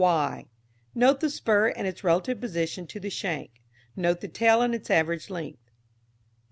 y. 0.03 0.47
Note 0.95 1.19
the 1.19 1.29
spur 1.29 1.67
and 1.69 1.85
its 1.85 2.03
relative 2.03 2.41
position 2.41 2.87
to 2.87 2.99
the 2.99 3.11
shank. 3.11 3.51
Note 3.95 4.19
the 4.19 4.27
tail 4.27 4.63
and 4.63 4.73
its 4.73 4.89
average 4.89 5.29
length. 5.29 5.69